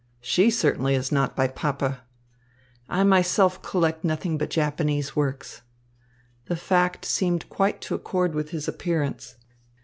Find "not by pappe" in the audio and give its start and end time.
1.11-1.97